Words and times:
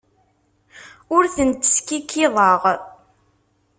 Ur 1.15 1.23
tent-skikkiḍeɣ. 1.35 2.61